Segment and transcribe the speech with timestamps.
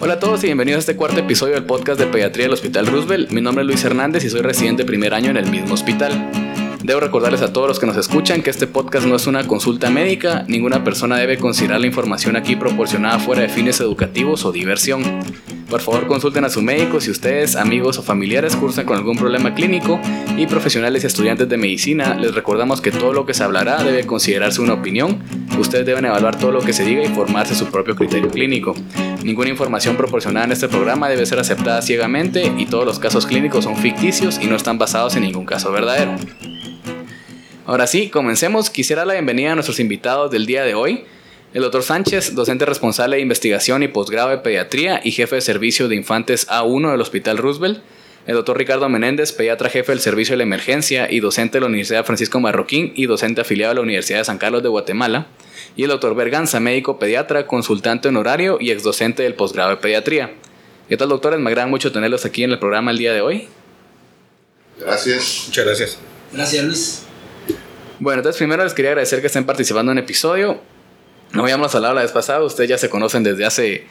[0.00, 2.86] Hola a todos y bienvenidos a este cuarto episodio del podcast de pediatría del Hospital
[2.86, 3.32] Roosevelt.
[3.32, 6.30] Mi nombre es Luis Hernández y soy residente primer año en el mismo hospital.
[6.84, 9.90] Debo recordarles a todos los que nos escuchan que este podcast no es una consulta
[9.90, 15.02] médica, ninguna persona debe considerar la información aquí proporcionada fuera de fines educativos o diversión.
[15.68, 19.54] Por favor consulten a su médico si ustedes, amigos o familiares cursan con algún problema
[19.54, 20.00] clínico
[20.38, 24.06] y profesionales y estudiantes de medicina les recordamos que todo lo que se hablará debe
[24.06, 25.22] considerarse una opinión,
[25.58, 28.74] ustedes deben evaluar todo lo que se diga y formarse su propio criterio clínico.
[29.22, 33.64] Ninguna información proporcionada en este programa debe ser aceptada ciegamente y todos los casos clínicos
[33.64, 36.14] son ficticios y no están basados en ningún caso verdadero.
[37.66, 38.70] Ahora sí, comencemos.
[38.70, 41.04] Quisiera la bienvenida a nuestros invitados del día de hoy.
[41.54, 45.88] El doctor Sánchez, docente responsable de investigación y posgrado de pediatría y jefe de servicio
[45.88, 47.80] de infantes A1 del Hospital Roosevelt.
[48.26, 51.68] El doctor Ricardo Menéndez, pediatra jefe del servicio de la emergencia y docente de la
[51.68, 55.28] Universidad Francisco Marroquín y docente afiliado a la Universidad de San Carlos de Guatemala.
[55.74, 60.34] Y el doctor Berganza, médico pediatra, consultante honorario y exdocente del posgrado de pediatría.
[60.90, 61.40] ¿Qué tal, doctores?
[61.40, 63.48] Me agrada mucho tenerlos aquí en el programa el día de hoy.
[64.78, 65.44] Gracias.
[65.46, 65.98] Muchas gracias.
[66.30, 67.02] Gracias, Luis.
[68.00, 70.60] Bueno, entonces primero les quería agradecer que estén participando en el episodio.
[71.32, 73.84] No habíamos hablado la vez pasada, ustedes ya se conocen desde hace,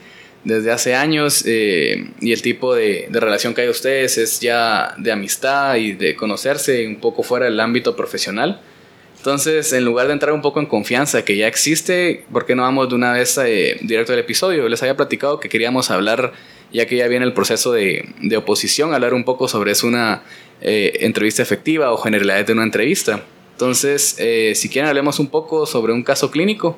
[0.44, 4.96] desde hace años eh, y el tipo de, de, relación que hay ustedes es ya
[4.98, 8.62] de amistad y de conocerse un poco fuera del ámbito profesional.
[9.18, 12.62] Entonces, en lugar de entrar un poco en confianza que ya existe, ¿por qué no
[12.62, 14.70] vamos de una vez eh, directo al episodio?
[14.70, 16.34] Les había platicado que queríamos hablar,
[16.72, 20.24] ya que ya viene el proceso de, de oposición, hablar un poco sobre es una
[20.62, 23.24] eh, entrevista efectiva o generalidades de una entrevista.
[23.52, 26.78] Entonces, eh, si quieren, hablemos un poco sobre un caso clínico.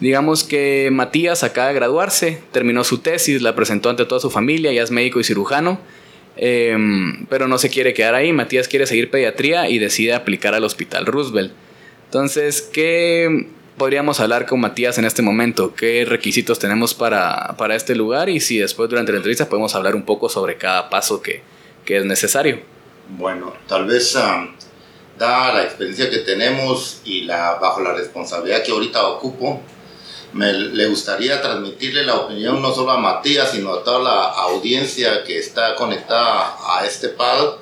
[0.00, 4.72] Digamos que Matías acaba de graduarse, terminó su tesis, la presentó ante toda su familia,
[4.72, 5.80] ya es médico y cirujano,
[6.36, 6.76] eh,
[7.28, 8.32] pero no se quiere quedar ahí.
[8.32, 11.52] Matías quiere seguir pediatría y decide aplicar al Hospital Roosevelt.
[12.04, 15.74] Entonces, ¿qué podríamos hablar con Matías en este momento?
[15.74, 18.28] ¿Qué requisitos tenemos para, para este lugar?
[18.28, 21.42] Y si después durante la entrevista podemos hablar un poco sobre cada paso que,
[21.84, 22.60] que es necesario.
[23.18, 24.14] Bueno, tal vez...
[24.14, 24.68] Um
[25.18, 29.60] dada la experiencia que tenemos y la, bajo la responsabilidad que ahorita ocupo,
[30.32, 35.24] me le gustaría transmitirle la opinión no solo a Matías, sino a toda la audiencia
[35.24, 37.54] que está conectada a este PAD,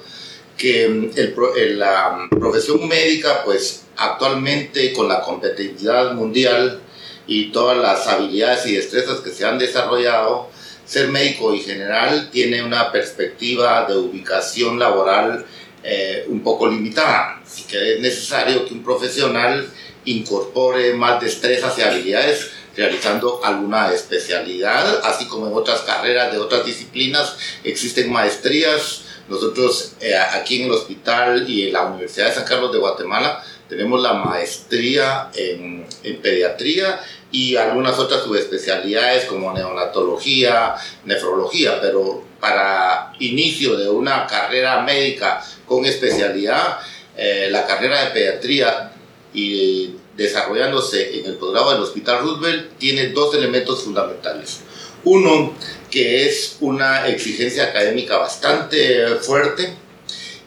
[0.56, 6.80] que el, la profesión médica, pues actualmente con la competitividad mundial
[7.26, 10.48] y todas las habilidades y destrezas que se han desarrollado,
[10.84, 15.44] ser médico y general tiene una perspectiva de ubicación laboral
[15.82, 17.42] eh, un poco limitada.
[17.56, 19.68] Y que es necesario que un profesional
[20.04, 26.64] incorpore más destrezas y habilidades realizando alguna especialidad, así como en otras carreras de otras
[26.64, 29.02] disciplinas existen maestrías.
[29.28, 33.42] Nosotros eh, aquí en el hospital y en la Universidad de San Carlos de Guatemala
[33.68, 35.84] tenemos la maestría en,
[36.22, 37.00] pediatría
[37.32, 45.84] y algunas otras subespecialidades como neonatología, nefrología, pero para inicio de una carrera médica con
[45.84, 46.78] especialidad,
[47.16, 48.92] eh, la carrera de pediatría
[49.34, 54.60] y desarrollándose en el programa del Hospital Roosevelt tiene dos elementos fundamentales.
[55.04, 55.54] Uno,
[55.90, 59.74] que es una exigencia académica bastante fuerte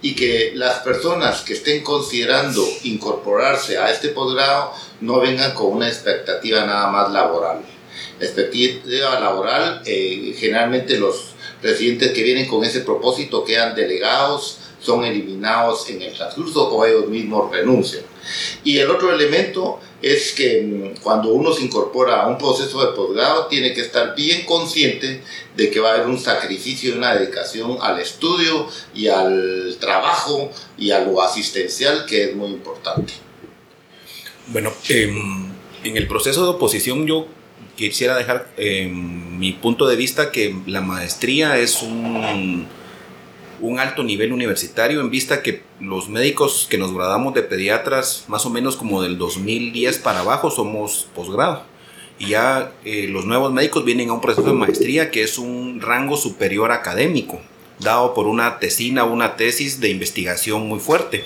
[0.02, 5.88] y que las personas que estén considerando incorporarse a este posgrado no vengan con una
[5.88, 7.62] expectativa nada más laboral.
[8.19, 15.04] La expectativa laboral, eh, generalmente los residentes que vienen con ese propósito quedan delegados, son
[15.04, 18.04] eliminados en el transcurso o ellos mismos renuncian.
[18.64, 22.94] Y el otro elemento es que mm, cuando uno se incorpora a un proceso de
[22.94, 25.22] posgrado tiene que estar bien consciente
[25.56, 30.52] de que va a haber un sacrificio y una dedicación al estudio y al trabajo
[30.78, 33.14] y a lo asistencial que es muy importante.
[34.48, 35.14] Bueno, eh,
[35.84, 37.28] en el proceso de oposición yo
[37.76, 42.68] quisiera dejar eh, mi punto de vista que la maestría es un
[43.62, 48.46] un alto nivel universitario en vista que los médicos que nos graduamos de pediatras más
[48.46, 51.64] o menos como del 2010 para abajo somos posgrado.
[52.18, 55.80] Y ya eh, los nuevos médicos vienen a un proceso de maestría que es un
[55.81, 57.39] rango superior académico
[57.80, 61.24] dado por una tesina una tesis de investigación muy fuerte.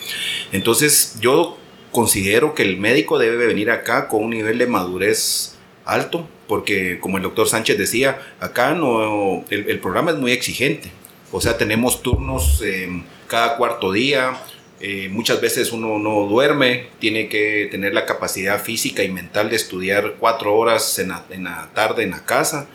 [0.52, 1.58] Entonces yo
[1.92, 5.56] considero que el médico debe venir acá con un nivel de madurez
[5.86, 10.92] alto porque como el doctor Sánchez decía acá no el programa es muy exigente
[11.34, 12.88] o sea, tenemos turnos eh,
[13.28, 14.38] cada cuarto día.
[14.80, 19.56] Eh, muchas veces uno no duerme, tiene que tener la capacidad física y mental de
[19.56, 22.68] estudiar cuatro horas en la, tarde en la casa,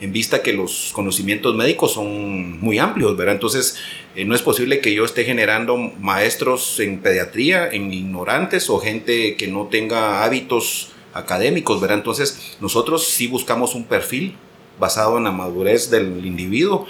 [0.00, 3.36] en vista que los conocimientos médicos son muy amplios, ¿verdad?
[3.36, 3.76] Entonces,
[4.16, 9.36] eh, no es posible que yo esté generando maestros en pediatría, en ignorantes o gente
[9.36, 11.98] que no tenga hábitos académicos, ¿verdad?
[11.98, 14.34] Entonces, nosotros sí buscamos un perfil
[14.80, 16.88] basado en la madurez del individuo.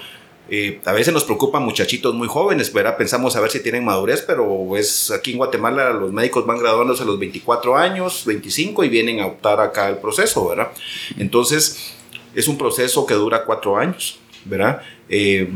[0.50, 2.96] Eh, a veces nos preocupan muchachitos muy jóvenes, ¿verdad?
[2.96, 7.04] Pensamos a ver si tienen madurez, pero es aquí en Guatemala los médicos van graduándose
[7.04, 10.72] a los 24 años, 25 y vienen a optar acá el proceso, ¿verdad?
[11.18, 11.94] Entonces,
[12.34, 14.82] es un proceso que dura cuatro años, ¿verdad?
[15.08, 15.48] Eh,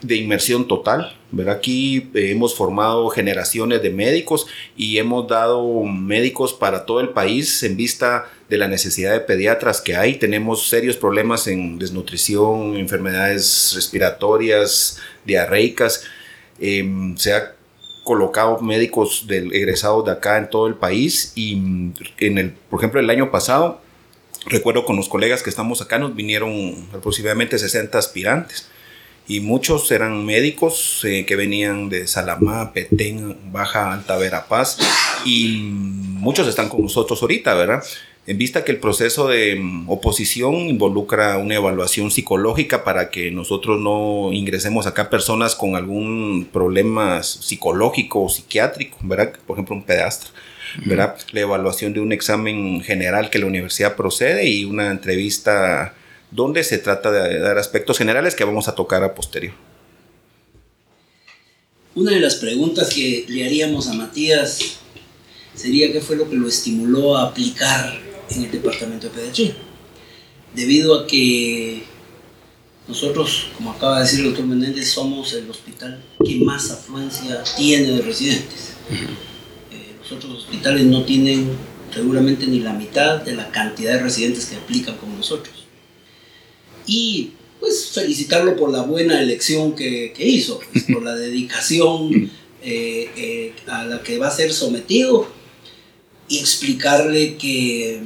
[0.00, 1.16] de inmersión total.
[1.30, 1.56] ¿verdad?
[1.56, 4.46] Aquí eh, hemos formado generaciones de médicos
[4.76, 9.80] y hemos dado médicos para todo el país en vista de la necesidad de pediatras
[9.80, 10.16] que hay.
[10.16, 16.04] Tenemos serios problemas en desnutrición, enfermedades respiratorias, diarreicas.
[16.58, 17.54] Em, se ha
[18.04, 21.54] colocado médicos del, egresados de acá en todo el país y
[22.18, 23.80] en el, por ejemplo, el año pasado,
[24.46, 28.68] recuerdo con los colegas que estamos acá, nos vinieron aproximadamente 60 aspirantes
[29.28, 34.78] y muchos eran médicos eh, que venían de Salamá, Petén, Baja Alta Verapaz
[35.24, 37.82] y muchos están con nosotros ahorita, ¿verdad?
[38.26, 43.80] En vista que el proceso de mm, oposición involucra una evaluación psicológica para que nosotros
[43.80, 49.32] no ingresemos acá personas con algún problema psicológico o psiquiátrico, ¿verdad?
[49.46, 50.30] Por ejemplo, un pedastre.
[50.84, 51.16] ¿verdad?
[51.32, 55.94] La evaluación de un examen general que la universidad procede y una entrevista
[56.30, 59.54] donde se trata de dar aspectos generales que vamos a tocar a posterior.
[61.94, 64.80] Una de las preguntas que le haríamos a Matías
[65.54, 69.56] sería qué fue lo que lo estimuló a aplicar en el departamento de pediatría.
[70.54, 71.82] Debido a que
[72.88, 77.92] nosotros, como acaba de decir el doctor Menéndez, somos el hospital que más afluencia tiene
[77.92, 78.74] de residentes.
[79.70, 81.50] Eh, los otros hospitales no tienen
[81.92, 85.66] seguramente ni la mitad de la cantidad de residentes que aplican con nosotros
[86.86, 92.30] y pues felicitarlo por la buena elección que, hizo, pues, por la dedicación
[92.62, 95.28] eh, eh, a la que va a ser sometido
[96.28, 98.00] y explicarle que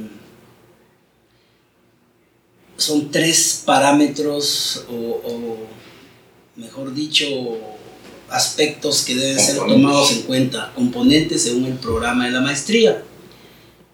[2.77, 5.57] son tres parámetros o,
[6.55, 7.25] mejor dicho
[8.29, 13.03] aspectos que deben ser tomados en cuenta, componentes según el programa de la maestría,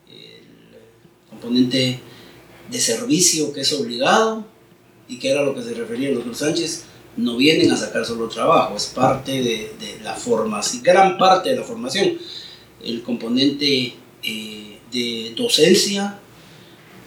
[0.10, 2.00] el componente
[2.70, 4.46] de servicio que es obligado,
[5.08, 6.84] y que era lo que se refería doctor Sánchez,
[7.16, 11.64] no vienen a sacar solo trabajo, es parte de, la formación, gran parte de la
[11.64, 12.18] formación,
[12.84, 13.96] el componente
[14.28, 16.20] eh, de docencia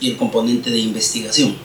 [0.01, 1.57] y el componente de investigación.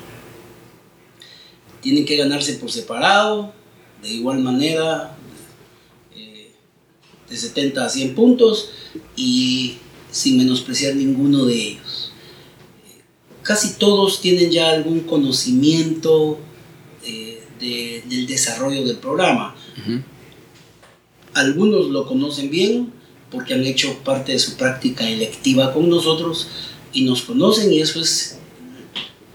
[1.81, 3.53] Tienen que ganarse por separado,
[4.01, 5.17] de igual manera,
[6.15, 6.51] eh,
[7.29, 8.69] de 70 a 100 puntos
[9.15, 9.77] y
[10.11, 12.05] sin menospreciar ninguno de ellos
[13.45, 16.39] casi todos tienen ya algún conocimiento
[17.05, 19.55] eh, del desarrollo del programa.
[21.33, 22.91] Algunos lo conocen bien
[23.35, 26.47] porque han hecho parte de su práctica electiva con nosotros
[26.93, 28.37] y nos conocen y eso es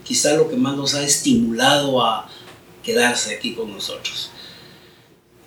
[0.05, 2.29] quizá lo que más nos ha estimulado a
[2.83, 4.31] quedarse aquí con nosotros.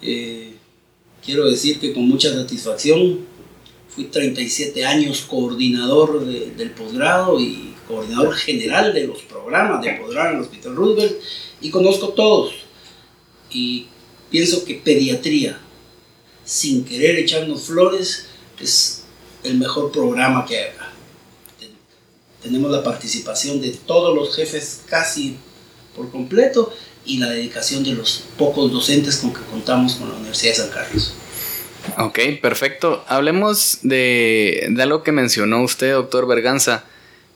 [0.03, 0.53] Eh,
[1.25, 3.25] quiero decir que con mucha satisfacción
[3.89, 10.35] fui 37 años coordinador del posgrado y coordinador general de los programas de posgrado en
[10.35, 11.15] el Hospital Roosevelt
[11.59, 12.53] y conozco todos.
[13.49, 13.87] Y
[14.29, 15.59] pienso que pediatría,
[16.45, 18.27] sin querer echarnos flores,
[18.59, 19.03] es
[19.43, 20.71] el mejor programa que hay.
[22.41, 25.37] Tenemos la participación de todos los jefes casi
[25.95, 26.73] por completo
[27.05, 30.69] y la dedicación de los pocos docentes con que contamos con la Universidad de San
[30.69, 31.13] Carlos.
[31.97, 33.03] Ok, perfecto.
[33.07, 36.85] Hablemos de, de algo que mencionó usted, doctor Berganza,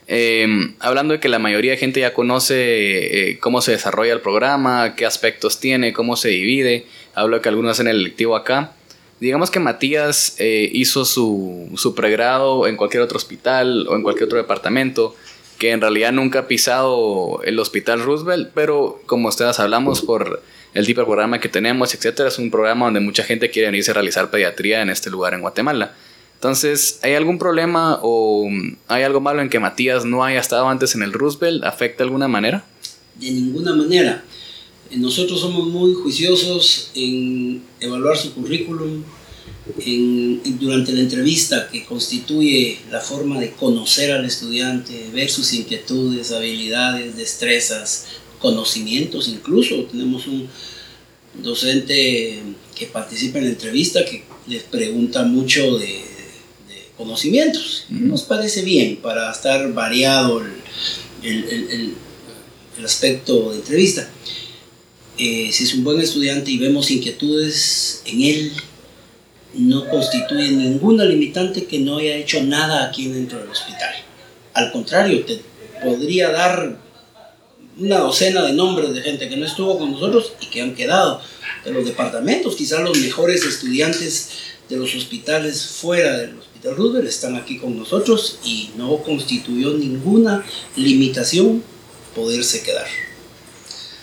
[0.09, 4.21] Em, hablando de que la mayoría de gente ya conoce eh, cómo se desarrolla el
[4.21, 6.85] programa, qué aspectos tiene, cómo se divide.
[7.13, 8.71] Hablo de que algunos hacen el electivo acá.
[9.19, 14.25] Digamos que Matías eh, hizo su, su, pregrado en cualquier otro hospital o en cualquier
[14.25, 15.15] otro departamento,
[15.57, 20.43] que en realidad nunca ha pisado el Hospital Roosevelt, pero como ustedes hablamos por
[20.73, 23.89] el tipo de programa que tenemos, etcétera, es un programa donde mucha gente quiere venirse
[23.91, 25.95] a realizar pediatría en este lugar en Guatemala.
[26.35, 28.47] Entonces, ¿hay algún problema o
[28.87, 31.63] hay algo malo en que Matías no haya estado antes en el Roosevelt?
[31.63, 32.63] ¿Afecta de alguna manera?
[33.15, 34.23] De ninguna manera.
[34.89, 39.03] Eh, nosotros somos muy juiciosos en evaluar su currículum,
[40.59, 47.17] durante la entrevista que constituye la forma de conocer al estudiante, ver sus inquietudes, habilidades,
[47.17, 48.05] destrezas,
[48.39, 49.83] conocimientos incluso.
[49.83, 50.47] Tenemos un
[51.43, 52.41] docente
[52.75, 56.07] que participa en la entrevista que les pregunta mucho de
[56.97, 57.85] conocimientos.
[57.89, 60.41] Nos parece bien para estar variado
[61.23, 61.93] el,
[62.83, 64.09] aspecto de entrevista.
[65.17, 68.51] Eh, si es un buen estudiante y vemos inquietudes en él,
[69.55, 73.95] no constituye ninguna limitante que no haya hecho nada aquí dentro del hospital.
[74.53, 75.41] Al contrario, te
[75.83, 76.79] podría dar
[77.79, 81.21] una docena de nombres de gente que no estuvo con nosotros y que han quedado
[81.63, 84.29] de los departamentos, quizás los mejores estudiantes
[84.69, 90.45] de los hospitales fuera del Hospital Roosevelt están aquí con nosotros y no constituyó ninguna
[90.75, 91.63] limitación
[92.15, 93.06] poderse quedar.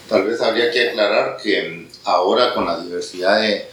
[0.08, 3.68] Tal vez habría que aclarar que ahora con la diversidad de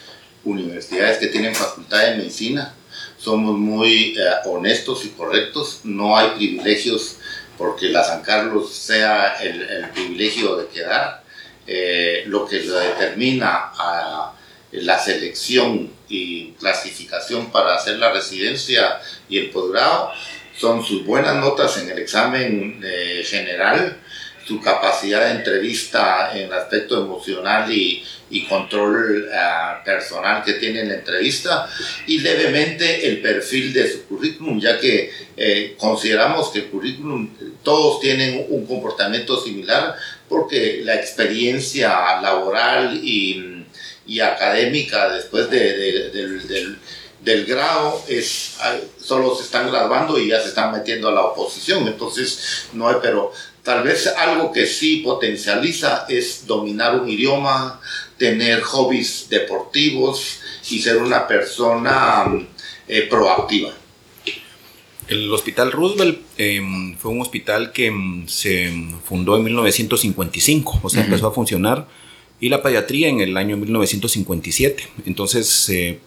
[0.46, 2.74] universidades que tienen facultad de medicina,
[3.18, 7.18] somos muy eh, honestos y correctos, no hay privilegios
[7.58, 11.24] porque la San Carlos sea el, privilegio de quedar,
[11.68, 13.72] eh, lo que determina
[14.72, 20.12] la selección y clasificación para hacer la residencia y el posgrado
[20.58, 23.98] son sus buenas notas en el examen eh, general,
[24.46, 30.90] su capacidad de entrevista en aspecto emocional y, y control uh, personal que tiene en
[30.90, 31.70] la entrevista
[32.08, 37.30] y levemente el perfil de su currículum, ya que eh, consideramos que el currículum
[37.64, 39.96] todos tienen un comportamiento similar
[40.30, 43.66] porque la experiencia laboral y,
[44.08, 45.78] y académica después de,
[46.10, 46.78] de,
[47.20, 48.58] del, grado es
[49.00, 51.88] solo se están graduando y ya se están metiendo a la oposición.
[51.88, 57.80] Entonces no hay pero Tal vez algo que sí potencializa es dominar un idioma,
[58.18, 60.40] tener hobbies deportivos
[60.70, 62.26] y ser una persona
[62.88, 63.72] eh, proactiva.
[65.08, 66.62] El Hospital Roosevelt eh,
[66.98, 67.92] fue un hospital que
[68.28, 68.72] se
[69.04, 71.06] fundó en 1955, o sea, uh -huh.
[71.06, 71.88] empezó a funcionar,
[72.40, 74.88] y la pediatría en el año 1957.
[75.06, 76.00] Entonces, eh,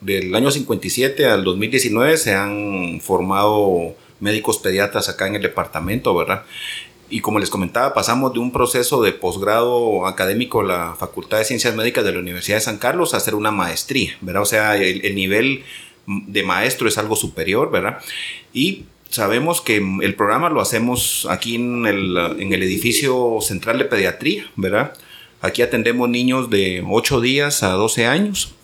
[0.00, 6.44] del año 57 al 2019 se han formado médicos pediatras acá en el departamento, ¿verdad?
[7.10, 11.44] Y como les comentaba, pasamos de un proceso de posgrado académico en la Facultad de
[11.44, 14.42] Ciencias Médicas de la Universidad de San Carlos a hacer una maestría, ¿verdad?
[14.42, 15.64] O sea, el, el nivel
[16.06, 17.98] de maestro es algo superior, ¿verdad?
[18.52, 23.84] Y sabemos que el programa lo hacemos aquí en el, en el edificio central de
[23.84, 24.94] pediatría, ¿verdad?
[25.40, 28.54] Aquí atendemos niños de 8 días a 12 años.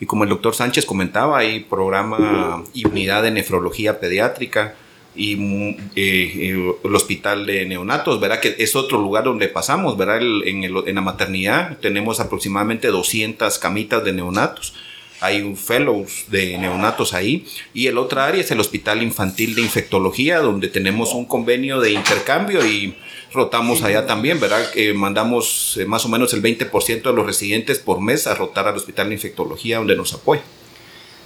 [0.00, 4.74] Y como el doctor Sánchez comentaba, hay programa y unidad de nefrología pediátrica,
[5.14, 8.40] y eh, el hospital de neonatos, ¿verdad?
[8.40, 10.18] Que es otro lugar donde pasamos, ¿verdad?
[10.18, 14.74] El, en, el, en, la maternidad tenemos aproximadamente 200 camitas de neonatos.
[15.20, 17.46] Hay un fellows de neonatos ahí.
[17.74, 21.92] Y el otro área es el Hospital Infantil de Infectología, donde tenemos un convenio de
[21.92, 22.96] intercambio y
[23.32, 24.64] rotamos allá también, ¿verdad?
[24.74, 28.66] Eh, mandamos eh, más o menos el 20% de los residentes por mes a rotar
[28.66, 30.42] al Hospital de Infectología, donde nos apoya.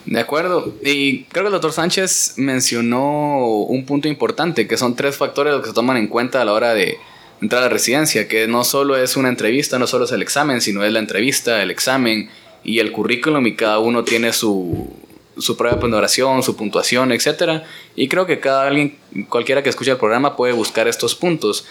[0.06, 0.72] De acuerdo.
[0.82, 5.68] Y creo que el doctor Sánchez mencionó un punto importante, que son tres factores que
[5.68, 6.96] se toman en cuenta a la hora de
[7.40, 10.60] entrar a la residencia, que no solo es una entrevista, no solo es el examen,
[10.60, 12.30] sino es la entrevista, el examen
[12.62, 14.94] y el currículum y cada uno tiene su,
[15.38, 17.62] su de ponderación, su puntuación, etc.
[17.96, 18.96] Y creo que cada alguien,
[19.28, 21.66] cualquiera que escuche el programa puede buscar estos puntos.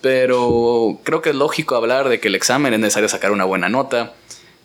[0.00, 3.68] Pero creo que es lógico hablar de que el examen es necesario sacar una buena
[3.68, 4.14] nota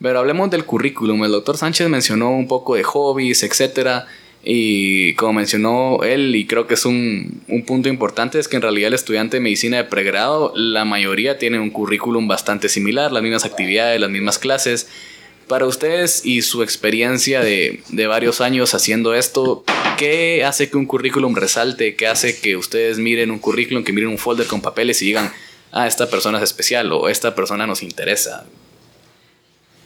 [0.01, 1.24] pero hablemos del currículum.
[1.24, 4.08] El doctor Sánchez mencionó un poco de hobbies, etcétera.
[4.44, 8.62] Y como mencionó él, y creo que es un, un, punto importante, es que en
[8.62, 13.22] realidad el estudiante de medicina de pregrado, la mayoría tiene un currículum bastante similar, las
[13.22, 14.88] mismas actividades, las mismas clases.
[15.50, 19.65] Para ustedes y su experiencia de, de varios años haciendo esto,
[19.98, 21.96] ¿qué hace que un currículum resalte?
[21.96, 25.34] ¿Qué hace que ustedes miren un currículum, que miren un folder con papeles y digan,
[25.72, 28.46] ah, esta persona es especial o esta persona nos interesa?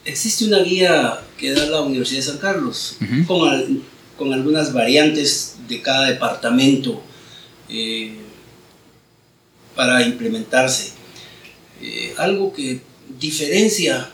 [0.05, 3.25] Existe una guía que da la Universidad de San Carlos uh -huh.
[3.25, 3.81] con, al,
[4.17, 7.01] con, algunas variantes de cada departamento
[7.69, 8.15] eh,
[9.75, 10.91] para implementarse.
[11.81, 12.81] Eh, algo que
[13.17, 14.09] diferencia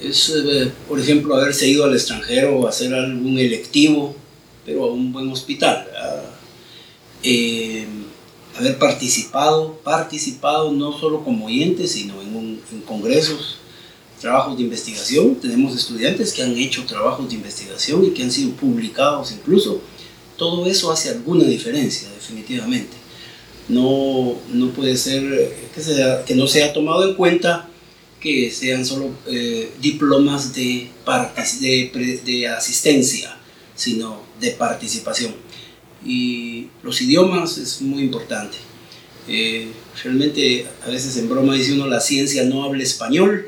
[0.00, 4.14] es, eh, por ejemplo, haberse ido al extranjero o hacer algún electivo,
[4.64, 5.88] pero a un buen hospital.
[8.58, 13.60] haber participado, participado no solo como oyente, sino en, un, en congresos
[14.20, 18.52] trabajos de investigación, tenemos estudiantes que han hecho trabajos de investigación y que han sido
[18.52, 19.80] publicados incluso.
[20.36, 22.96] Todo eso hace alguna diferencia, definitivamente.
[23.68, 27.68] No, no puede ser que, sea, que no sea tomado en cuenta
[28.20, 30.90] que sean solo eh, diplomas de,
[31.60, 33.36] de, de asistencia,
[33.74, 35.34] sino de participación.
[36.04, 38.56] Y los idiomas es muy importante.
[39.28, 39.68] Eh,
[40.02, 43.46] realmente a veces en broma dice uno la ciencia no habla español,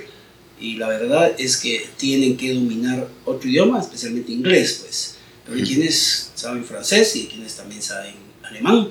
[0.63, 5.17] y la verdad es que tienen que dominar otro idioma, especialmente inglés, pues.
[5.45, 8.15] Pero hay quienes saben francés y hay quienes también saben
[8.45, 8.91] alemán,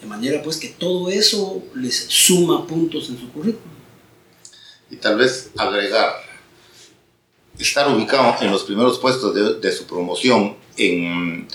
[0.00, 3.74] de manera pues que todo eso les suma puntos en su currículum.
[4.92, 6.12] Y tal vez agregar,
[7.58, 11.48] estar ubicado en los primeros puestos de, de su promoción en,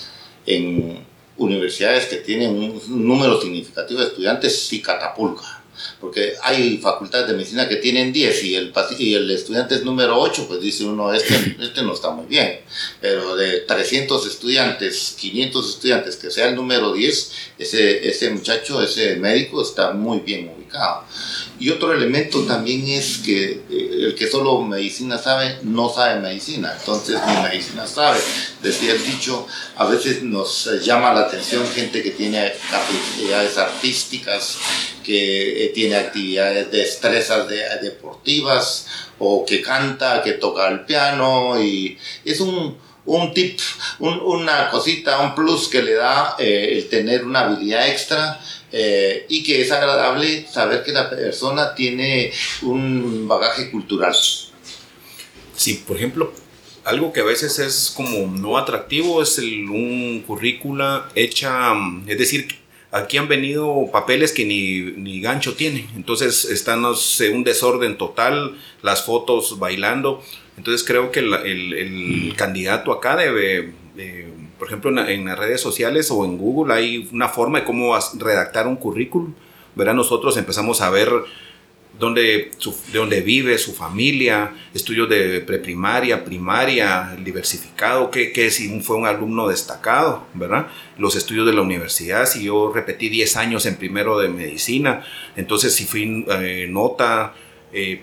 [0.44, 1.06] en
[1.38, 5.63] universidades que tienen un número significativo de estudiantes sí catapulta
[6.00, 10.18] porque hay facultades de medicina que tienen 10 y el, y el estudiante es número
[10.18, 12.60] 8, pues dice uno, este, este no está muy bien.
[13.00, 19.16] Pero de 300 estudiantes, 500 estudiantes, que sea el número 10, ese, ese muchacho, ese
[19.16, 21.04] médico está muy bien ubicado.
[21.58, 26.74] Y otro elemento también es que eh, el que solo medicina sabe, no sabe medicina.
[26.78, 28.18] Entonces, ni medicina sabe.
[28.62, 34.58] Decía el dicho, a veces nos llama la atención gente que tiene actividades artísticas,
[35.04, 38.86] que eh, tiene actividades destrezas de, deportivas,
[39.18, 42.76] o que canta, que toca el piano, y es un,
[43.06, 43.58] un tip,
[43.98, 48.40] una cosita, un plus que le da eh, el tener una habilidad extra
[48.72, 52.32] eh, y que es agradable saber que la persona tiene
[52.62, 54.14] un bagaje cultural.
[55.54, 56.32] Sí, por ejemplo,
[56.84, 61.72] algo que a veces es como no atractivo es el, un currícula hecha,
[62.06, 62.48] es decir,
[62.90, 66.94] aquí han venido papeles que ni, ni gancho tienen, entonces están no
[67.32, 70.22] un desorden total, las fotos bailando,
[70.56, 73.72] entonces creo que el, el, candidato acá debe...
[73.96, 77.94] Eh, por ejemplo, en, las redes sociales o en Google hay una forma de cómo
[78.18, 79.34] redactar un currículum.
[79.74, 79.94] ¿verdad?
[79.94, 81.10] Nosotros empezamos a ver
[81.98, 82.50] dónde,
[82.92, 89.06] de dónde vive su familia, estudios de preprimaria, primaria, diversificado, que, que si fue un
[89.06, 90.68] alumno destacado, ¿verdad?
[90.98, 95.04] Los estudios de la universidad, si yo repetí 10 años en primero de medicina,
[95.36, 97.34] entonces si fui eh, nota,
[97.72, 98.02] eh,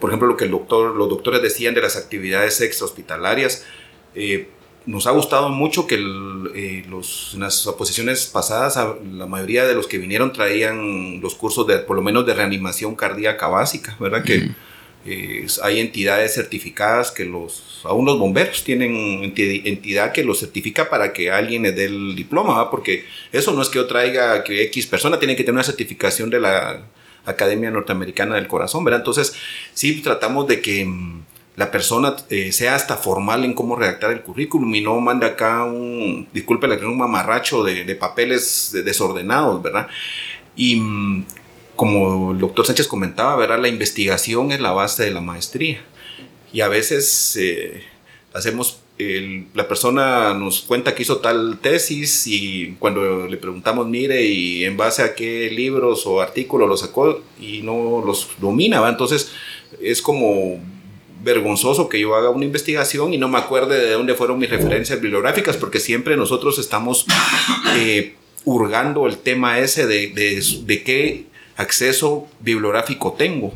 [0.00, 3.64] por ejemplo, lo que el doctor, los doctores decían de las actividades extrahospitalarias,
[4.14, 4.48] eh,
[4.86, 8.78] nos ha gustado mucho que eh, los, en las oposiciones pasadas
[9.12, 12.94] la mayoría de los que vinieron traían los cursos de por lo menos de reanimación
[12.94, 14.24] cardíaca básica, ¿verdad?
[14.24, 14.50] Que
[15.04, 21.12] eh, hay entidades certificadas que los, aún los bomberos tienen entidad que los certifica para
[21.12, 22.70] que alguien le dé el diploma, ¿verdad?
[22.70, 26.30] Porque eso no es que yo traiga que X persona tiene que tener una certificación
[26.30, 26.82] de la
[27.28, 29.00] Academia Norteamericana del Corazón, ¿verdad?
[29.00, 29.34] Entonces
[29.74, 31.22] sí tratamos de que mm,
[31.56, 35.64] la persona eh, sea hasta formal en cómo redactar el currículum y no manda acá
[35.64, 39.88] un, disculpe, un mamarracho de, de papeles desordenados, ¿verdad?
[40.54, 41.24] Y mm,
[41.78, 43.60] como el doctor Sánchez comentaba, ¿verdad?
[43.60, 45.80] La investigación es la base de la maestría.
[46.52, 47.84] Y a veces eh,
[48.34, 48.80] hacemos,
[49.54, 54.76] la persona nos cuenta que hizo tal tesis y cuando le preguntamos, mire, y en
[54.76, 58.88] base a qué libros o artículos lo sacó y no los domina, ¿va?
[58.88, 59.30] Entonces
[59.80, 60.60] es como
[61.22, 65.00] vergonzoso que yo haga una investigación y no me acuerde de dónde fueron mis referencias
[65.00, 67.06] bibliográficas, porque siempre nosotros estamos
[67.76, 73.52] eh, hurgando el tema ese de, de, qué acceso bibliográfico tengo.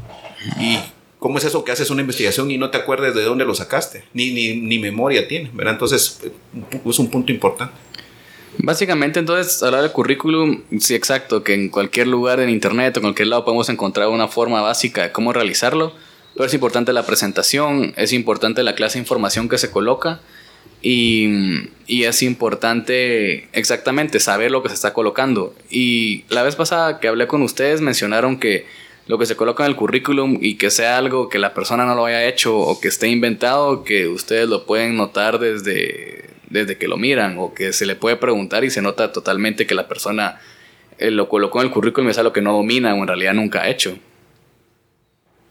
[0.61, 0.79] Y
[1.23, 4.05] cómo es eso que haces una investigación y no te acuerdes de dónde lo sacaste,
[4.13, 5.75] ni, ni, ni memoria tiene, ¿verdad?
[5.75, 6.21] Entonces,
[6.85, 7.75] es un punto importante.
[8.59, 13.05] Básicamente, entonces, hablar del currículum, sí, exacto, que en cualquier lugar en internet o en
[13.05, 15.95] cualquier lado podemos encontrar una forma básica de cómo realizarlo
[16.35, 20.21] pero es importante la presentación, es importante la clase de información que se coloca
[20.81, 25.55] y, y, es importante exactamente saber lo que se está colocando.
[25.71, 28.67] Y la vez pasada que hablé con ustedes mencionaron que
[29.07, 31.95] lo que se coloca en el currículum y que sea algo que la persona no
[31.95, 36.87] lo haya hecho o que esté inventado, que ustedes lo pueden notar desde, desde que
[36.87, 40.41] lo miran o que se le puede preguntar y se nota totalmente que la persona
[40.99, 43.35] eh, lo colocó en el currículum y es algo que no domina o en realidad
[43.35, 43.99] nunca ha hecho.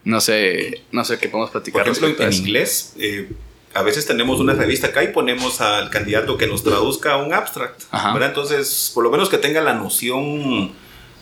[0.03, 1.83] No sé, no sé qué podemos platicar.
[1.83, 3.29] Por ejemplo, en, inglés, eh,
[3.73, 7.83] a veces tenemos una revista acá y ponemos al candidato que nos traduzca un abstract.
[8.19, 10.71] Entonces, por lo menos que tenga la noción.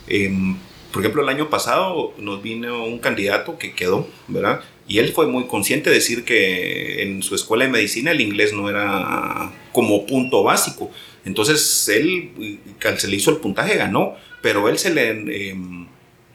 [0.07, 0.55] Em,
[0.91, 4.61] por ejemplo, el año pasado nos vino un candidato que quedó, ¿verdad?
[4.87, 8.53] Y él fue muy consciente de decir que en su escuela de medicina el inglés
[8.53, 10.89] no era como punto básico.
[11.25, 12.31] Entonces, él
[12.97, 15.49] se le hizo el puntaje, ganó, pero él se le.
[15.49, 15.87] Em,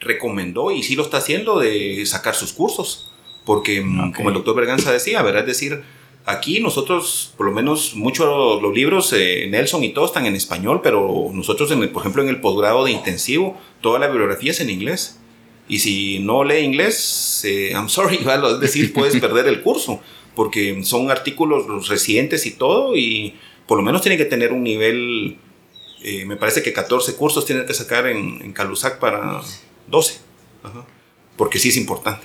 [0.05, 3.11] recomendó y sí lo está haciendo de sacar sus cursos.
[3.45, 5.43] Porque, mm, como el doctor Berganza decía, ¿verdad?
[5.43, 5.83] Es decir,
[6.24, 10.80] aquí nosotros, por lo menos, muchos los libros, eh, Nelson y todos están en español,
[10.82, 14.60] pero nosotros, en el, por ejemplo, en el posgrado de intensivo, toda la bibliografía es
[14.60, 15.20] en inglés.
[15.68, 18.16] Y si no lee inglés, eh, I'm sorry,
[18.52, 20.00] es decir, puedes perder el curso,
[20.34, 23.34] porque son artículos recientes y todo, y
[23.66, 25.38] por lo menos tiene que tener un nivel,
[26.02, 29.42] eh, me parece que 14 cursos tiene que sacar en, en Calusac para,
[29.88, 30.18] 12.
[31.37, 32.24] Porque sí es importante.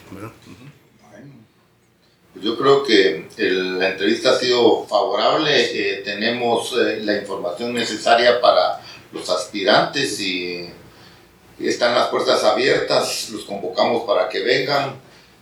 [2.42, 5.52] Yo creo que la entrevista ha sido favorable.
[5.52, 8.80] Eh, tenemos eh, la información necesaria para
[9.12, 10.70] los aspirantes y
[11.60, 13.30] están las puertas abiertas.
[13.32, 14.96] Los convocamos para que vengan.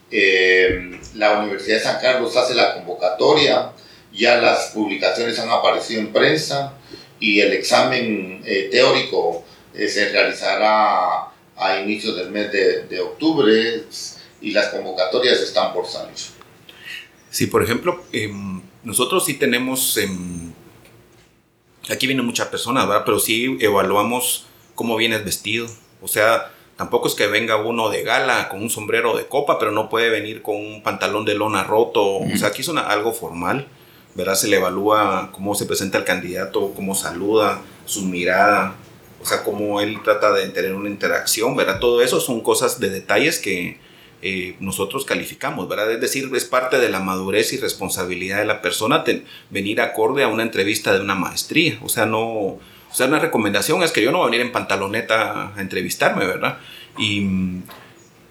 [0.10, 3.74] Eh, la Universidad de San Carlos hace la convocatoria.
[4.12, 6.74] Ya las publicaciones han aparecido en prensa
[7.20, 13.84] y el examen teórico se realizará a inicios del mes de, de octubre
[14.42, 16.37] y las convocatorias están por salir.
[17.30, 20.54] Sí, por ejemplo, em, nosotros sí tenemos, em,
[21.90, 23.04] aquí vienen muchas personas, ¿verdad?
[23.06, 25.68] Pero sí evaluamos cómo vienes vestido.
[26.02, 29.72] O sea, tampoco es que venga uno de gala con un sombrero de copa, pero
[29.72, 32.20] no puede venir con un pantalón de lona roto.
[32.20, 33.68] O sea, aquí es algo formal,
[34.16, 34.36] ¿verdad?
[34.36, 38.76] Se le evalúa cómo se presenta el candidato, cómo saluda, su mirada,
[39.22, 41.80] o sea, cómo él trata de tener una interacción, ¿verdad?
[41.80, 43.80] Todo eso son cosas de detalles que
[44.22, 45.92] eh, nosotros calificamos, ¿verdad?
[45.92, 49.04] Es decir, es parte de la madurez y responsabilidad de la persona
[49.50, 52.58] venir acorde a una entrevista de una maestría, o sea, no...
[52.90, 56.26] O sea, una recomendación es que yo no voy a venir en pantaloneta a entrevistarme,
[56.26, 56.58] ¿verdad?
[56.98, 57.64] Y mm,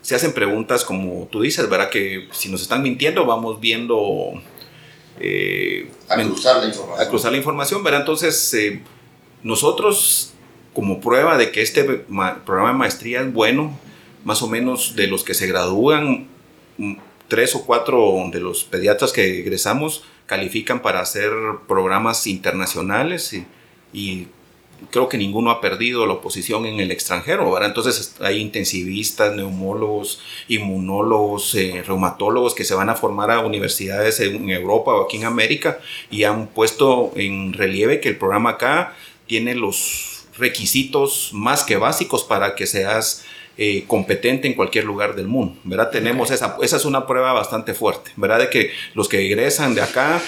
[0.01, 1.91] se hacen preguntas como tú dices, ¿verdad?
[1.91, 4.33] Que si nos están mintiendo, vamos viendo...
[5.21, 7.07] Eh, a cruzar la información.
[7.07, 8.01] A cruzar la información, ¿verdad?
[8.01, 8.83] Entonces, eh,
[9.43, 10.33] nosotros
[10.73, 13.79] como prueba de que este programa de maestría es bueno,
[14.27, 16.27] más o menos de los que se gradúan,
[16.79, 16.97] mm,
[17.29, 21.31] tres o cuatro de los pediatras que egresamos califican para hacer
[21.69, 23.33] programas internacionales
[23.93, 24.27] y,
[24.91, 27.71] creo que ninguno ha perdido la oposición en el extranjero, ¿verdad?
[27.71, 34.51] Entonces hay intensivistas, neumólogos, inmunólogos, eh, reumatólogos que se van a formar a universidades en
[34.51, 35.79] Europa o aquí en América
[36.11, 38.95] y han puesto en relieve que el programa acá
[39.27, 43.25] tiene los requisitos más que básicos para que seas
[43.59, 45.91] eh, competente en cualquier lugar del mundo, ¿verdad?
[45.91, 48.41] Tenemos esa, esa es una prueba bastante fuerte, ¿verdad?
[48.41, 50.21] De que los que egresan de acá,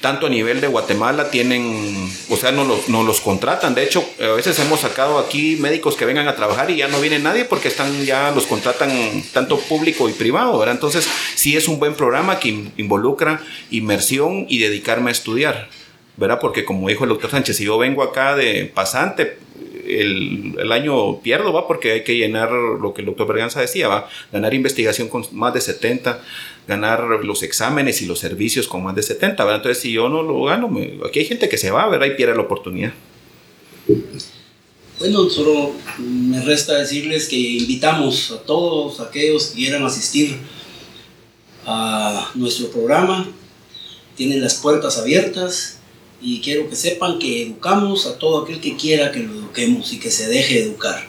[0.00, 3.74] tanto a nivel de Guatemala, tienen, o sea, no los, no los contratan.
[3.74, 7.02] De hecho, a veces hemos sacado aquí médicos que vengan a trabajar y ya no
[7.02, 8.90] viene nadie porque están, ya los contratan
[9.34, 10.74] tanto público y privado, ¿verdad?
[10.74, 15.68] Entonces, sí es un buen programa que involucra inmersión y dedicarme a estudiar.
[16.16, 16.38] ¿Verdad?
[16.40, 19.38] Porque como dijo el doctor Sánchez, si yo vengo acá de pasante,
[19.86, 21.66] el, año pierdo, ¿va?
[21.66, 24.08] Porque hay que llenar lo que el doctor Berganza decía, ¿va?
[24.32, 26.22] Ganar investigación con más de 70,
[26.66, 29.60] ganar los exámenes y los servicios con más de 70, ¿verdad?
[29.60, 30.70] Entonces, si yo no lo gano,
[31.06, 32.06] aquí hay gente que se va, ¿verdad?
[32.06, 32.92] Y pierde la oportunidad.
[34.98, 40.38] Bueno, solo me resta decirles que invitamos a todos aquellos que quieran asistir
[41.66, 43.28] a nuestro programa.
[44.16, 45.80] Tienen las puertas abiertas
[46.24, 50.00] y quiero que sepan que educamos a todo aquel que quiera que lo eduquemos y
[50.00, 51.06] que se deje educar.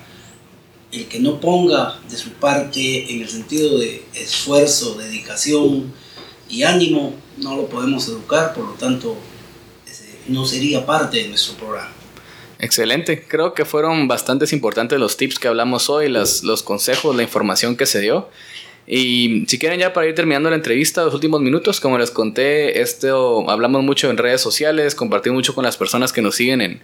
[0.92, 5.94] El que no ponga de su parte en el sentido de esfuerzo, dedicación
[6.50, 9.16] y ánimo, no lo podemos educar, por lo tanto
[10.28, 11.92] no sería parte de nuestro programa.
[12.60, 17.24] Excelente, creo que fueron bastantes importantes los tips que hablamos hoy, las, los consejos, la
[17.24, 18.30] información que se dio.
[18.88, 22.82] Y si quieren ya para ir terminando la entrevista, los últimos minutos, como les conté,
[22.82, 26.82] esto hablamos mucho en redes sociales, compartimos mucho con las personas que nos siguen en,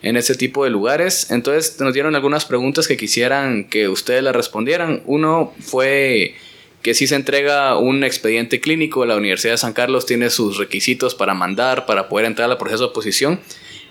[0.00, 1.30] en este tipo de lugares.
[1.30, 5.02] Entonces nos dieron algunas preguntas que quisieran que ustedes las respondieran.
[5.04, 6.36] Uno fue
[6.80, 11.14] que si se entrega un expediente clínico, la Universidad de San Carlos tiene sus requisitos
[11.14, 13.40] para mandar, para poder entrar al proceso de oposición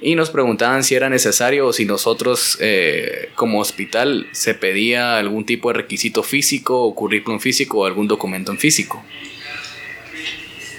[0.02, 5.46] y nos preguntaban si era necesario o si nosotros eh, como hospital se pedía algún
[5.46, 9.04] tipo de requisito físico o currículum físico o algún documento en físico.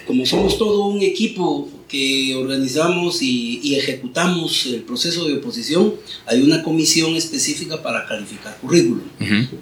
[0.06, 5.94] Como somos todo un equipo que organizamos y, ejecutamos el proceso de oposición,
[6.26, 9.02] hay una comisión específica para calificar currículum.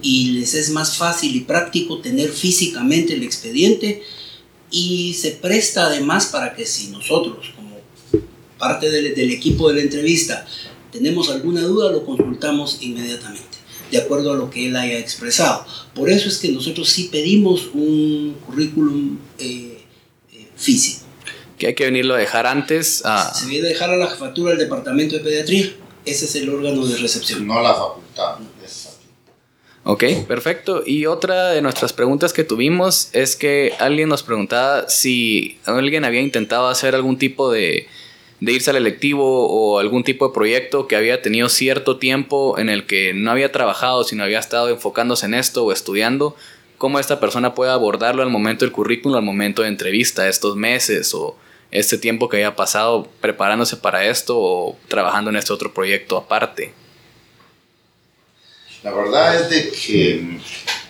[0.01, 4.03] Y les es más fácil y práctico tener físicamente el expediente
[4.71, 7.53] y se presta además para que si nosotros
[8.61, 10.47] parte del, equipo de la entrevista
[10.93, 13.59] tenemos alguna duda, lo consultamos inmediatamente,
[13.91, 15.65] de acuerdo a lo que él haya expresado.
[15.95, 19.79] Por eso es que nosotros sí pedimos un currículum eh,
[20.33, 21.07] eh, físico.
[21.59, 23.05] Que hay que venirlo a dejar antes.
[23.05, 23.35] A...
[23.35, 25.73] Se viene a dejar a la jefatura del departamento de pediatría.
[26.05, 27.47] Ese es el órgano de recepción.
[27.47, 28.39] No la facultad.
[29.85, 30.83] Ok, perfecto.
[30.85, 36.21] Y otra de nuestras preguntas que tuvimos es que alguien nos preguntaba si alguien había
[36.21, 37.89] intentado hacer algún tipo de
[38.41, 42.71] de irse al electivo o algún tipo de proyecto que había tenido cierto tiempo en
[42.71, 46.35] el que no había trabajado, sino había estado enfocándose en esto o estudiando,
[46.79, 51.13] cómo esta persona puede abordarlo al momento del currículum, al momento de entrevista, estos meses
[51.15, 51.37] o
[51.71, 56.73] este tiempo que haya pasado preparándose para esto o trabajando en este otro proyecto aparte.
[58.83, 60.41] La verdad es de que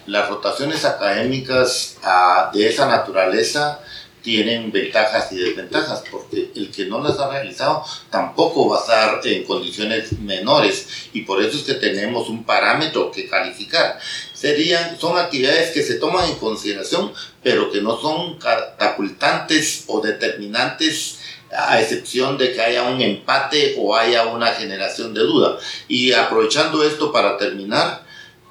[0.07, 3.81] las rotaciones académicas ah, de esa naturaleza
[4.22, 9.20] tienen ventajas y desventajas, porque el que no las ha realizado tampoco va a estar
[9.26, 13.98] en condiciones menores y por eso es que tenemos un parámetro que calificar.
[14.33, 21.18] Serían, son actividades que se toman en consideración, pero que no son catapultantes o determinantes
[21.52, 25.59] a excepción de que haya un empate o haya una generación de duda.
[25.88, 28.04] Y aprovechando esto para terminar,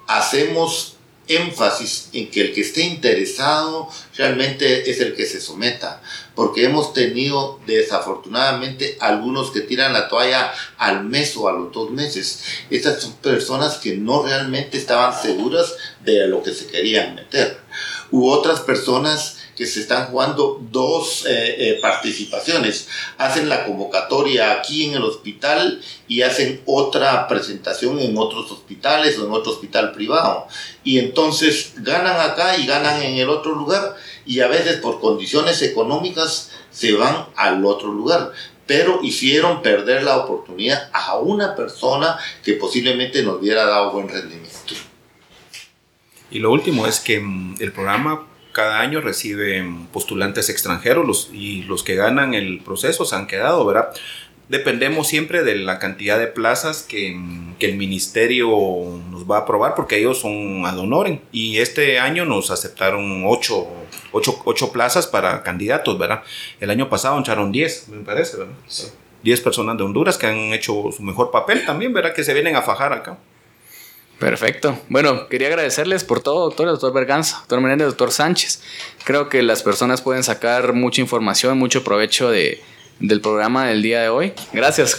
[0.08, 0.98] hacemos
[1.30, 6.02] énfasis en que el que esté interesado realmente es el que se someta,
[6.36, 11.92] porque hemos tenido desafortunadamente algunos que tiran la toalla al mes o a los dos
[11.92, 12.42] meses.
[12.70, 17.60] Estas son personas que no realmente estaban seguras de lo que se querían meter.
[18.12, 22.88] U otras personas que se están jugando dos eh, eh, participaciones.
[23.18, 29.26] Hacen la convocatoria aquí en el hospital y hacen otra presentación en otros hospitales o
[29.26, 30.48] en otro hospital privado.
[30.86, 35.62] Y entonces ganan acá y ganan en el otro lugar y a veces por condiciones
[35.62, 38.32] económicas se van al otro lugar
[38.66, 44.76] pero hicieron perder la oportunidad a una persona que posiblemente nos hubiera dado buen rendimiento.
[46.30, 48.29] Y lo último es que mm, el programa
[48.60, 53.66] cada año reciben postulantes extranjeros los, y los que ganan el proceso se han quedado,
[53.66, 53.92] ¿verdad?
[54.50, 57.18] Dependemos siempre de la cantidad de plazas que,
[57.58, 58.50] que el ministerio
[59.12, 63.66] nos va a aprobar porque ellos son ad honorem y este año nos aceptaron ocho,
[64.12, 66.24] ocho, ocho plazas para candidatos, ¿verdad?
[66.60, 68.56] El año pasado echaron 10, me parece, ¿verdad?
[69.24, 72.14] 10 personas de Honduras que han hecho su mejor papel también, ¿verdad?
[72.14, 73.20] Que se vienen a fajar acá.
[74.20, 74.78] Perfecto.
[74.90, 78.62] Bueno, quería agradecerles por todo, doctor, doctor Berganza, doctor Menéndez, doctor Sánchez.
[79.06, 82.62] Creo que las personas pueden sacar mucha información, mucho provecho de,
[83.00, 84.34] del programa del día de hoy.
[84.52, 84.98] Gracias.